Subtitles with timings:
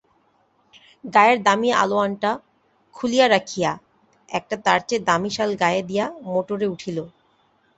[1.03, 2.31] গায়ের দামি আলোয়ানটা
[2.95, 3.71] খুলিয়া রাখিয়া
[4.29, 6.97] একটা তার চেয়ে দামি শাল গায়ে দিয়া মোটরে উঠিল।